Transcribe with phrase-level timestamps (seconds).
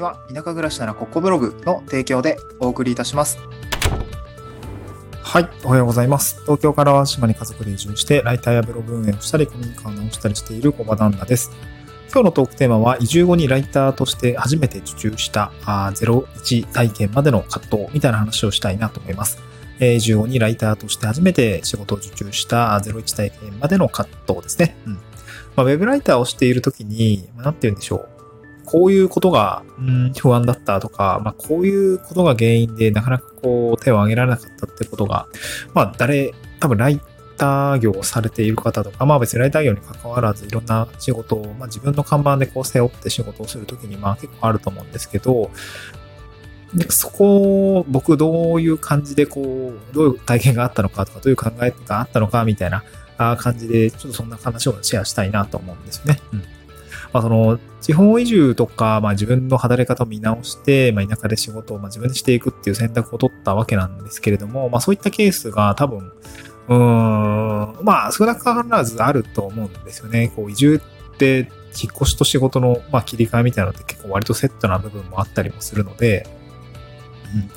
[0.00, 3.38] は田舎暮らしならここブログの提供でお送りいたします。
[5.22, 6.40] はい、おはようございます。
[6.42, 11.50] 東京からは島に家族で移住して、ライターやブログ運営をしたり、コミュニカーを直したりしている小場旦那です。
[12.12, 19.42] 今日のトークテーマは、移住後にライターとして初めて受注したあ01体験までの葛藤みたいな話をしたいなと思います。
[19.80, 24.76] え移住後にライターとして初めて仕事を受注した01体験までの葛藤ですね。
[24.86, 24.92] うん。
[24.94, 25.00] ま
[25.58, 28.13] あ、ウェブライターをしているときに、まあなんて言うんでしょう。
[28.74, 35.28] こういうことが、うん、不安だったとか、まあ、こういうことが原因でなかなかこう手を挙げられなかったってことが、
[35.74, 37.00] まあ、誰、多分ライ
[37.36, 45.52] ター業をされている方とか、まあ別にライター業に関わらずいろんな仕事を、まあ自分の看板でこう背負って仕事をするときに、まあ結構あると思うんですけど、
[46.74, 52.82] でそこを僕どういう感じでこう、どういう体験があったのかとか、どういう考えがあったのかみたいな
[53.18, 56.18] あ感じで、ちょっとそんな話をシェアしたいなと思うんですよね。
[56.32, 56.53] うん。
[57.14, 66.12] まあその、地方移住とか、まあ自分の働き方を見直して、まあ田舎で仕事をまあ自分でしていくっていう選択を取ったわけなんですけれども、まあそういったケースが多分、
[66.68, 70.32] うーん、まあ少なからずあると思うんですよね。
[70.34, 70.80] こう移住
[71.14, 71.48] って
[71.80, 76.26] 引っ越しと仕事の、まあ、切り替えみたいなのって結構割とセットな部分もあったりもするので、
[77.34, 77.50] うん、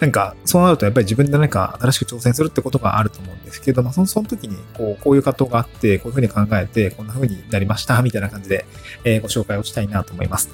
[0.00, 8.66] なんかそうなるとやっぱり自分で何か新しく挑戦するってことがあると思うんですけど、まあ、そのその時にこうこういう葛藤があってこういうふうに考えてこんなふうになりましたみたいな感じで、
[9.04, 10.50] えーご紹介をしたいなと思います。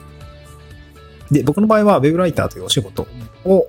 [1.31, 3.07] で、僕の場合は Web ライターというお仕事
[3.45, 3.69] を、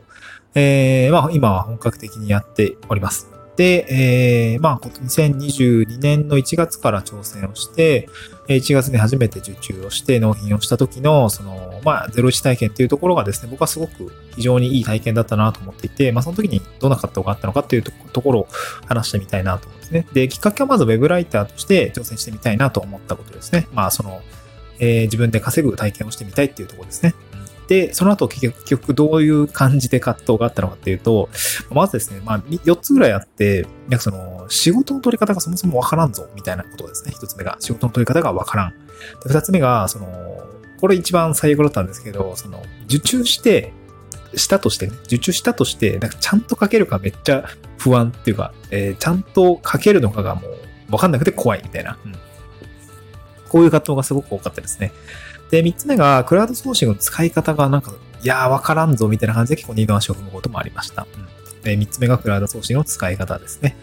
[0.56, 3.30] えーまあ、今は本格的にやっております。
[3.56, 8.08] で、えーまあ、2022年の1月から挑戦をして、
[8.48, 18.48] 1月に初めて受注をして納品をした時の、その、まあ、01体験っていうところがですね、僕はすごく非常にいい体験だったなと思っていて、まあ、その時にどんな葛藤があったのかっていうとところを
[18.88, 20.08] 話してみたいなと思うんですね。
[20.14, 23.68] で、きっかけはまず Web ライターとして挑戦してみたいなと思ったことですね。
[23.74, 24.22] まあ、その、
[24.80, 27.14] えー自分で稼ぐ体験をしてみたいっていうところですね。
[27.72, 31.30] で、その後結局どういう感じで葛藤があったのかっていうと、
[31.70, 37.14] まずですね、まあ、4つぐらいあって、なんかその、仕事の取り方がそもそもわからんぞ、みたいなことですね。
[37.15, 38.73] 1つ目が、仕事の取り方がわからん。
[39.26, 40.05] で、2つ目が、その、
[40.81, 43.71] これ一番最悪だったんですけど、その、受注して、
[44.36, 47.45] したとしてね、受注したとして、なんかちゃんと書けるかめっちゃ
[47.77, 50.42] 不安っていうか、えーちゃんと書けるのかがも
[50.89, 51.98] うわかんなくて怖いみたいな。
[52.05, 52.15] うん
[53.52, 54.93] こういう葛藤がすごく多かったですね。
[55.52, 61.06] で、三つ目が、クラウドソーシングの使い方がなんか、いやー、わからんぞ、みたいな感じで結構二度足を踏むこともありました。
[61.16, 63.76] うん、で、三つ目がクラウドソーシングの使い方ですね。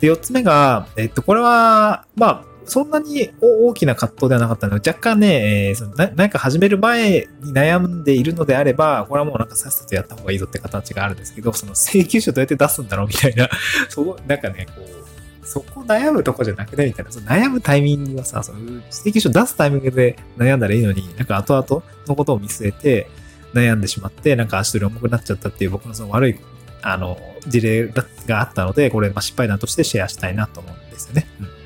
[0.00, 13.48] で、四つ目が、えっと、これは、まあ、そんなに大きな葛藤ではなかったので、若干ね、えーそのな何か始める前に悩んでいるのであれば、これはもうなんかさっさとやった方がいいぞって形があるんですけど、その請求書どうやって出すんだろうみたいな、
[13.88, 15.03] そう、なんかね、こう、
[15.44, 18.58] そこ悩むとこじゃなくてみたいな、その悩むタイミングはさ、その
[18.90, 23.08] 請求書出すタイミングで悩んだらいいのに、なんか後々のことを見据えて
[23.52, 26.38] 悩んでしまって、なんか足取り重くなっちゃったっていう僕のその悪い、
[26.82, 27.88] あの、事例
[28.26, 31.26] があったので、これ、まあ、失敗談としてシェアしたいなと思うんですよね。
[31.40, 31.64] うん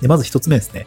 [0.00, 0.86] で、まず一つ目ですね。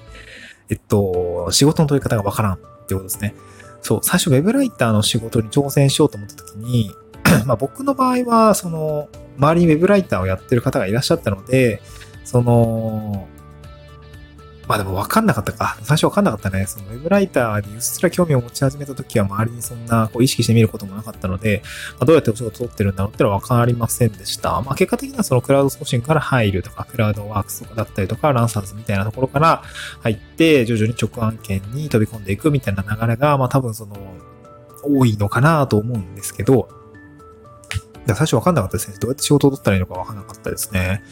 [0.69, 3.35] えっと、仕事の取り方がわからんってことですね。
[3.81, 6.93] そう、最初ウェブライターの仕事に挑戦しようと思った時に、
[7.45, 9.09] まあ僕の場合は、その、
[9.39, 11.81] 周りにウェブライターをやってる方がいらっしゃったので、
[12.25, 13.27] その、
[14.67, 15.79] まあでも分かんなかったか。
[15.81, 16.67] 最初分かんなかったね。
[16.67, 21.63] そのウェブライターにうっすら興味を持ち始めた時は周りにそんなこう意識してみることもなかったので、
[21.93, 24.61] まあ、どうやってお仕事を取ってるんだろうってのは分かりませんでした。
[24.61, 29.63] まあ結果的にはそのクラウドソーシングから入るとか、クラウドワークスとかだったりとか、ランサーズみたいなところから
[30.01, 33.97] 入って、徐々に直案件に飛び込んでいくみたいな流れが、まあ多分その、
[34.83, 36.69] 多いのかなと思うんですけど、
[38.15, 38.97] 最初分かんなかったですね。
[38.99, 41.03] どうやって仕事を取ったらいいのか分かんなかったですね。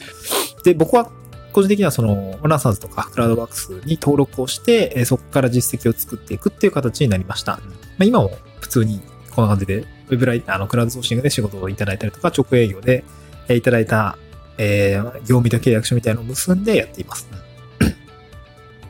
[0.64, 1.10] で、僕は
[1.54, 7.54] 個人的にはその、ランサーズとかクラウドワークスに登録をして、えーそこから実績を作っていくっていう形になりました。
[7.54, 7.62] ま
[8.02, 13.04] あ、今も普通にこんな感じで、ウェブライターのクラウドソーシングで仕事をいただいたりとか、直営業で
[13.48, 14.18] えーいただいた、
[14.58, 17.28] えー業務委託契約書みたいなのを結んでやっています。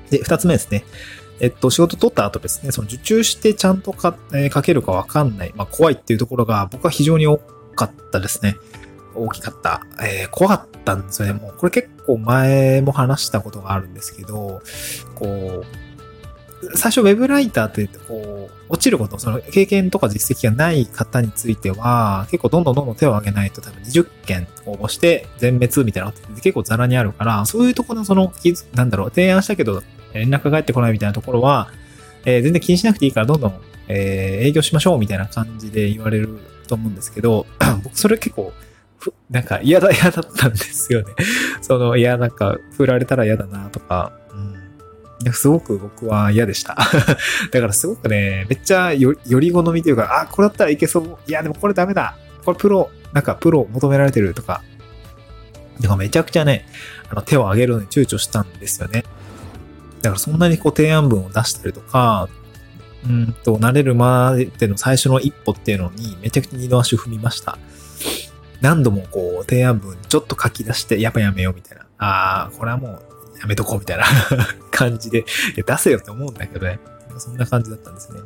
[0.10, 0.84] で、二つ目ですね。
[1.40, 7.40] えっと、仕事取った後ですね、その受注してちゃんとか、えー書けるかわかんない、まあ、怖いっていうところが僕は非常に多
[7.78, 8.58] かったですね。
[9.16, 9.82] 大きかった。
[10.02, 11.34] えー怖かったんですよね。
[11.34, 14.62] もう、これ結構前も話したことがあるんですけど、
[15.16, 15.66] こう、
[16.76, 28.34] 最初ウェブライターって言って、こう、落ちること、その経験とか実績がない方については、結構どんどんどんどん手を挙げないと多分20件応募して全滅みたいなって結構ザラにあるから、そういうところのその、
[28.74, 29.84] なんだろう、提案したけど
[30.14, 31.70] 連絡が返ってこないみたいなところは、
[32.26, 33.54] えー全然気にしなくていいからどんどん、
[33.88, 37.46] えー営業しましょうみたいな感じで言われると思うんですけど、
[37.84, 38.54] 僕それ結構、
[39.30, 41.14] なんか嫌だ、嫌だったんですよね。
[41.62, 44.12] その、いや、なんか、振られたら嫌だなとか、
[45.24, 45.34] うん。
[45.34, 46.76] すごく僕は嫌でした。
[47.52, 51.18] だからすごくね、めっちゃよより好みというか、あ、これだったらいけそう。
[51.28, 52.18] いや、でもこれダメだ。
[52.46, 54.62] これプロ、なんかプロ求められてるとか。
[55.82, 56.68] だかめちゃくちゃね、
[57.10, 59.04] あの手を挙げるのに躊躇したんですよね。
[60.02, 62.30] だからそんなにこう提案文を出したりとか、
[63.06, 67.58] うんと、慣れるまでの最初の一歩っていうのにめちゃくちゃ二度足踏みました。
[68.62, 71.86] 何度もこう提案文ちょっと書き出して、やっぱやめようみたいな。
[72.00, 74.06] ああ、これはもうやめとこうみたいな
[74.72, 76.80] 感じで、出せよって思うんだけどね。
[77.18, 78.20] そんな感じだったんですね。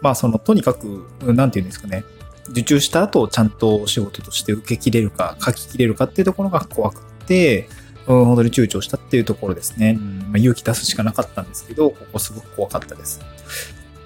[0.00, 2.04] まあその、とにかく、なんて言うんですかね。
[2.50, 7.68] 受注した後、ちゃんと仕事として受け切れるか、書き切れるかっていうところが怖くて、
[8.06, 9.96] うん、本当に躊躇したっていうところですね。
[9.98, 13.20] うんまあ、勇気出すしかなかったんですけど、ここすごく怖かったです。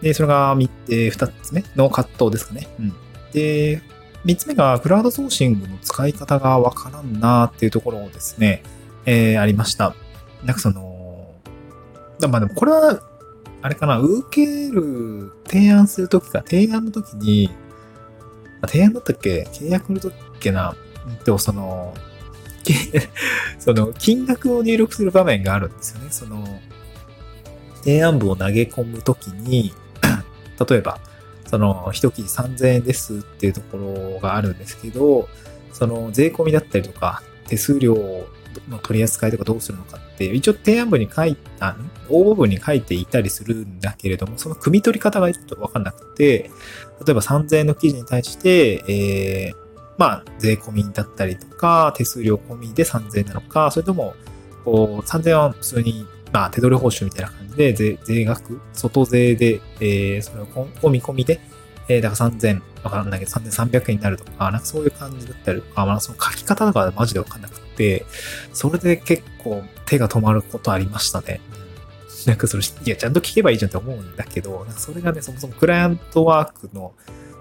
[0.03, 2.69] で、それが3、えー、2つ目の葛藤ですかね。
[2.79, 2.93] うん。
[3.33, 3.81] で、
[4.25, 8.63] 3つ目がクラウドソーシングの使い方がわからんなっていうところをですね、
[9.07, 9.95] えー、ありました。
[10.45, 11.31] なんかその、
[12.29, 13.01] まあでもこれは、
[13.63, 17.51] あれかな、受ける、提案するときか、提案のときに、
[18.67, 20.75] 提案だったっけ契約のときっけな
[21.25, 21.95] でもその、
[23.59, 26.09] その、金額を入力する場面があるんですよね。
[26.11, 26.45] その、
[27.83, 29.73] 提案部を投げ込むときに、
[30.69, 30.99] 例えば、
[31.47, 35.29] その、一記事3000円ですっていうところがあるんですけど、
[35.73, 38.27] その、税込みだったりとか、手数料
[38.69, 41.77] の取り扱いとかどうするのかって、一応提案文に書いた、
[42.09, 46.51] 応募文に書いていたりするんだけれども、その組み取り方がちょっとわかんなくて、
[47.07, 49.66] 例えば3000円の記事に対して、えー、
[49.99, 54.15] まあ、税込みだったりとか、手数料込みで3000円なのか、それとも、
[54.65, 61.41] こう、3000円は普通に、まあ、手取り報酬みたいな感じで、税、税額、外税で、えー、それを込み込みで、
[61.89, 68.05] えー、だから3000、わかんないけど3300円になるとか、なんかそういう感じだったりとか、まあ、その書き方とかマジでわかんなくて、
[68.53, 71.41] それで結構手が止まることありましたね。
[72.27, 76.93] なんかそれ、いや、ちゃんと聞けばいいじゃんって思うんだけど、なんかそれがね、そもそもクライアントワークの、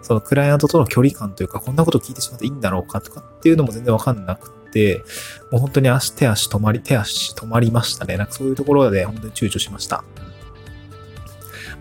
[0.06, 5.04] そのクライアントとの距離感というか、こんなこと聞いてしまっていいんだろうかとかっていうのも全然わかんなくて、
[5.52, 8.16] もう本当に足、手足止まり、手足止まりましたね。
[8.16, 10.04] なんかそういうところで本当に躊躇しました。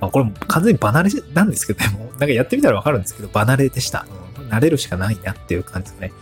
[0.00, 4.06] まあ、これも完全に離れなんですけどね、もうなんかやってみたらわかるんですけど、離れでした。
[4.40, 6.12] うん、慣れるしかないなっていう感じですね。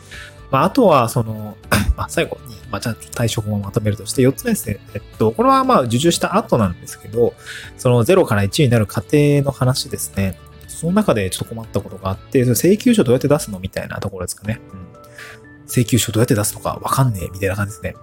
[0.51, 1.57] まあ、あとは、その、
[1.97, 4.79] まあ、最後に、まあ、じゃあ対処法をまとめるとして、4つ目ですね。
[4.95, 7.35] えっと、これはまあ、受注した後なんですけど、
[7.79, 10.39] その0から1になる過程の話ですね。
[10.83, 14.61] その中でちょっと困ったことがあって、請求書どうやって出すのみたいなところですかね。
[14.73, 15.69] うん。
[15.69, 17.95] 請求書どうやって出すのかわかんねえ、みたいな感じですね。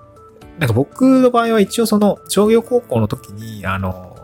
[0.60, 4.16] なんか僕の場合は一応その商業高校の時に、あの、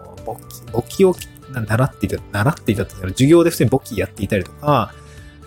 [0.72, 1.14] 簿記、を
[1.52, 4.94] 習っていた、習っていたと授業で普通に簿記やっていたりとか、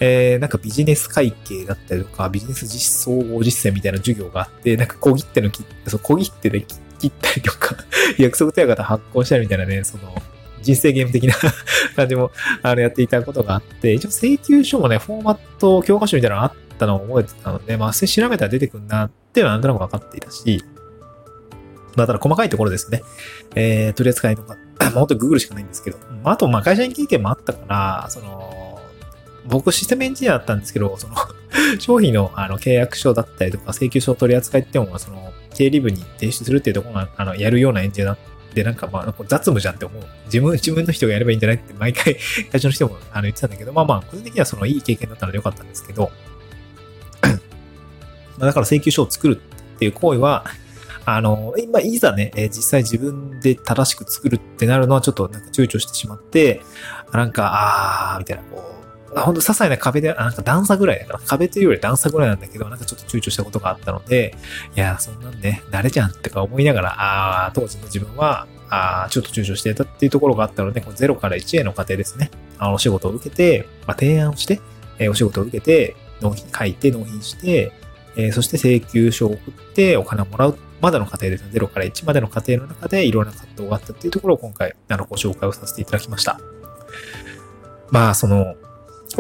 [0.00, 7.74] えー、なんかビジネス会計だったりとか、ビジネス実総合実践みたいな授業があって、なんか小切手の切そう、小切手で切ったりとか
[8.18, 10.14] 約束手形発行したりみたいなね、その、
[10.68, 11.34] 人生ゲーム的な
[11.96, 12.30] 感じも、
[12.62, 20.62] あの、やっていたことがあって、一応請求書もね、フォーマット、教科書みたいなのがあったのを覚えてたので、まあ、調べたら出てくるなっていうのはなんとなく分かっていたし、
[21.96, 23.02] まあ、ただ細かいところですね。
[23.54, 28.78] えー、取り扱いとか、 まあ、本当にグーグルしかないんですけど、まあ、と、まあ、会社員経験もあったから、その、
[29.46, 31.14] 僕システムエンジニアだったんですけど、その
[31.80, 40.02] 商品のあの契約書だったりとか請求書を取り扱いっても、その、経理部に提出するっていうところが、あの、やるようなエンジニアだったで、なんかまあ、雑務じゃんって思う。
[40.24, 42.16] 自分、自分の人がやればいいんじゃないって毎回
[42.50, 46.10] 会社の人もあの言ってたんだけど、まあまあ、個人的にはそのいい経験だったのでよかったんですけど、
[47.22, 49.40] まあだから請求書を作る
[49.74, 50.44] っていう行為は、
[51.04, 56.60] あの、今、いざね、実際自分で正しく作るってなるのはちょっとなんか躊躇してしまって、
[57.12, 58.77] なんか、あー、みたいな、こう、
[59.16, 64.34] ほんと些細な壁で、なんか段差ぐらいだから、壁というより段差ぐらいなんだけど、なんかちょっと躊躇したことがあったので、
[64.76, 72.30] いや、そんなんね、慣れじゃんってか思いながら、ああ、当時の自分は、ああ、ちょっと躊躇してたっていうところがあったので、この0から1への過程ですね。
[72.58, 74.60] あの、お仕事を受けて、まあ、提案をして、
[74.98, 77.72] えー、お仕事を受けて、納品、書いて納品して、
[78.16, 81.50] えー、そして請求書を送ってお金をもらうまでの過程ですね。
[81.52, 86.40] 0から1までの過程の中でいろんな葛藤があったっていうところを今回、あの、ご紹介をさせていただきました。
[87.90, 88.54] まあ、その、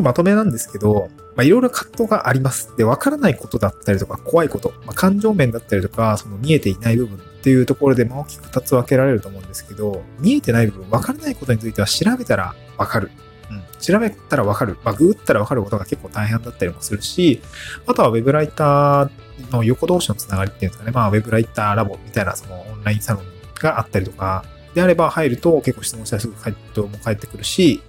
[0.02, 2.76] まとめなんですけど、いろいろ葛藤があります。
[2.76, 13.10] で、わからないことだったりとか、怖いこと、まあ、感情面だったりとか、その見えていない部分っていうところで、まあ、大きく2つ分けられると思うんですけど、見えてない部分、わからないことについては調べたらわかる。
[13.50, 13.62] うん。
[13.80, 14.76] 調べたらわかる。
[14.84, 17.40] まあ、ググったらわかることが結構大変だったりもするし、
[17.86, 19.10] あとはウェブライター
[19.52, 20.90] の横同士のつながりっていうんですかね。
[20.90, 23.24] まあ、ウェブライターラボみたいな、そのオンラインサロン
[23.60, 27.82] があったりとか、であれば入ると結構質問したらすぐ回答も返ってくるし、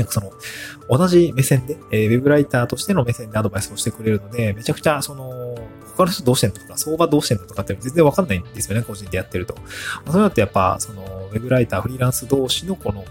[0.00, 0.32] なんかその、
[0.88, 5.56] 同じ目線で、えー、ウェブライターとしての目線でアドバイスをしてくれるので、めちゃくちゃその、
[5.96, 9.54] 他の人どうしてんのとか、相場どうしてんのとかって全然わかんないんですよね、個人でやってると。
[10.06, 13.04] ま、そういうのってやっぱ、その、ウェブライター、フリーランス同士のこの、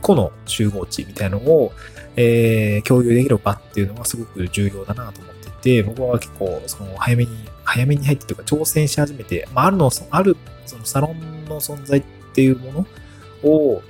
[0.00, 1.72] 個の集合値みたいなのを、
[2.16, 7.30] えー、共有できる場っていうのはすごく重要だなと思っていて、僕は結構、その、早めに、
[7.64, 13.82] 早めに入ってというか、挑戦し始めて、まあ、あるの、ある、そのサロンの存在っていうものを、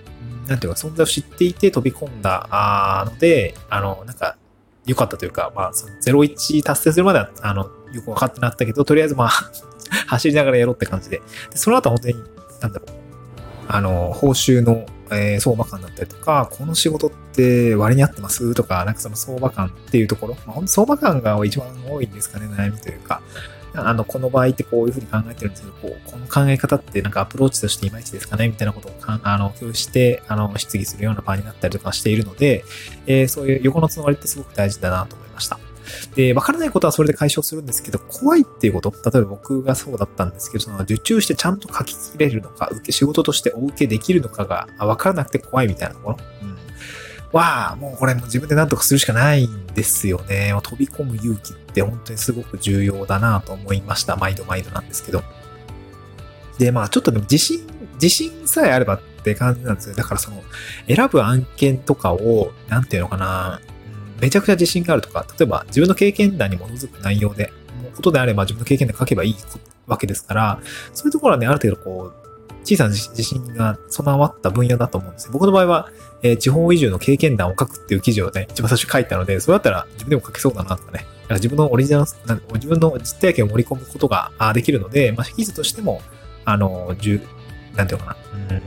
[0.48, 4.36] なんていうか、存在を知っていて飛び込んだので、あの、なんか、
[4.86, 9.28] 良かったというか、まあ、その01達成するまでは、あの、よく分かってなったけど、とりあえずまあ
[10.06, 11.20] 走りながらやろうって感じで。
[11.50, 12.24] でその後は本当に、
[12.60, 12.88] なんだろう、
[13.68, 18.54] あの、報酬の、えー、相場感だったりとか、この仕事って割に合ってます？
[18.54, 23.20] とか、なんかその相場感っていうところ、まあ、本当相場感が一番多いんですかね、悩みというか。
[23.74, 32.64] あの、この場合ってこういうふうに考えてるんですけど、こう、この考え方ってなんかアプローチとしていまいちですかねみたいなことをかあの、共有して、あの、質疑するような場になったりとかしているので、
[33.06, 35.58] えー、そういう横のつながりってすごく大事だなと思いました。
[36.14, 46.18] で、わからないことはそれで解消するんですけど、怖いっていうこと、例えば僕がそうだったんですけど、その受注してちゃんと書き切れるのか、受け、仕事としてお受けできるのかがわからなくて怖いみたいなところ。
[46.42, 46.59] うん
[47.32, 50.54] は、もうこれも自分で何とかするしかないんですよね。
[50.62, 54.16] 飛び込む勇気って本当にすごく重要だなと思いました。
[54.16, 55.22] 毎度毎度なんですけど。
[56.58, 57.60] で、まあちょっとでも自信、
[57.94, 59.94] 自信さえあればって感じなんですよ。
[59.94, 60.42] だからその、
[60.88, 63.60] 選ぶ案件とかを、なんていうのかな、
[64.20, 67.52] めちゃくちゃ自信があるとか、例えば自分の経験談に基づく内容で、
[67.94, 69.36] ことであれば自分の経験談書けばいい
[69.86, 70.60] わけですから、
[70.92, 72.29] そういうところはね、ある程度こう、
[72.64, 75.32] 小さな自信が備わった分野だと思うんですよ。
[75.32, 75.90] 僕の場合は、
[76.22, 81.06] えー、地方移住の経験談を書くっていう記事をね、一番最初書いたので、そうやったら自分でも書けそうだなとかね。
[81.30, 86.02] か自分のオリジナル、自分の実体験を盛り込むことができるので、まあ、記事としても、
[86.44, 87.20] あの、じ
[87.76, 88.16] なんていうのか
[88.50, 88.56] な。
[88.56, 88.62] うん。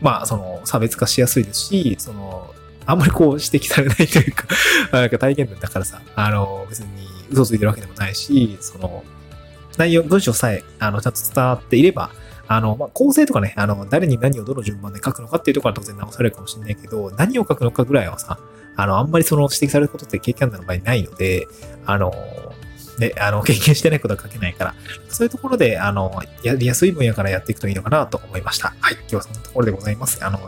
[0.00, 2.52] まあ、その、差別化しやすいですし、その、
[2.84, 4.44] あんまりこう指摘されないというか
[4.90, 6.86] なんか体験談だからさ、あの、別に
[7.30, 9.04] 嘘ついてるわけでもないし、その、
[9.78, 12.10] 内容、文章さえ、あの、ちゃんと伝わっていれば、
[12.56, 18.38] あの、まあ、構成とかね、あの、誰に何をどの順番で書くのかっていうところは当然直されるかもしれないけど、何を書くのかぐらいはさ、
[18.76, 21.46] あの、あんまりその指摘されることって経験談の場合ないので、
[21.86, 22.12] あの、
[22.98, 24.74] ね、あの、 経験してないことは書けないから、
[25.08, 28.74] そういうところで、あの、やりやすい分野からやっていくといいのかなと思いました。
[28.80, 30.24] はい、今日はそんなところでございます。
[30.24, 30.38] あの、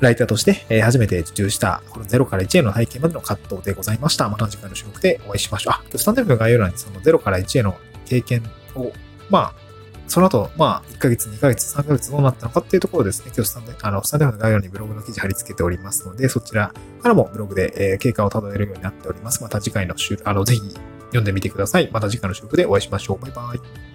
[0.00, 4.28] ライターとして、え初めて受注した、この0から1への体験までの葛藤でございました。
[4.28, 5.72] また次回の収録でお会いしましょう。
[5.74, 7.76] あ、今日スタンド F の概要欄にその0から1への
[8.06, 8.42] 経験
[8.74, 8.92] を、
[9.30, 9.63] まあ、
[10.06, 19.42] その後、まあ、1ヶ月、2ヶ月、3ヶ月どうなったのかっていうところですね、今日スタンデ、あの、スタンドの概要にブログの記事貼り付けておりますので、そちらからもブログで、えー、経過をたどれるようになっております。
[19.42, 20.60] また次回の週、あの、ぜひ
[21.06, 21.88] 読んでみてください。
[21.92, 23.18] また次回の収録でお会いしましょう。
[23.18, 23.93] バイバイ。